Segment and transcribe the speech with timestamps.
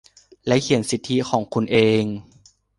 [0.47, 2.03] แล้วเขียนสิทธิของคุณเอง